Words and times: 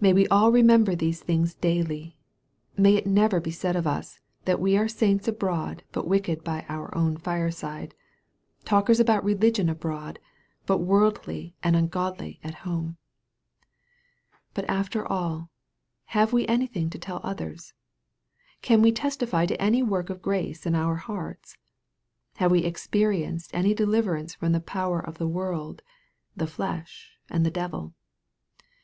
May 0.00 0.12
we 0.12 0.26
all 0.26 0.50
remember 0.50 0.96
these 0.96 1.20
things 1.22 1.54
daily! 1.54 2.18
May 2.76 2.96
it 2.96 3.06
never 3.06 3.38
be 3.38 3.52
said 3.52 3.76
of 3.76 3.86
us, 3.86 4.18
that 4.44 4.58
we 4.58 4.76
are 4.76 4.88
saints 4.88 5.28
abroad 5.28 5.84
but 5.92 6.08
wicked 6.08 6.42
by 6.42 6.66
our 6.68 6.92
own 6.96 7.16
fireside 7.16 7.94
talkers 8.64 8.98
about 8.98 9.22
re 9.24 9.36
ligion 9.36 9.68
abroad, 9.70 10.18
but 10.66 10.78
worldly 10.78 11.54
and 11.62 11.76
ungodly 11.76 12.40
at 12.42 12.66
home! 12.66 12.96
But 14.52 14.68
after 14.68 15.06
all, 15.06 15.48
Have 16.06 16.32
we 16.32 16.44
anything 16.48 16.90
to 16.90 16.98
tell 16.98 17.20
others? 17.22 17.72
Can 18.62 18.82
we 18.82 18.90
testify 18.90 19.46
to 19.46 19.62
any 19.62 19.80
work 19.80 20.10
of 20.10 20.20
grace 20.20 20.66
in 20.66 20.74
our 20.74 20.96
hearts? 20.96 21.56
Have 22.38 22.50
we 22.50 22.64
experienced 22.64 23.54
any 23.54 23.74
deliverance 23.74 24.34
from 24.34 24.50
the 24.50 24.60
power 24.60 24.98
of 24.98 25.18
the 25.18 25.28
world, 25.28 25.82
the 26.36 26.48
flesh, 26.48 27.12
and 27.30 27.46
the 27.46 27.50
devil 27.52 27.94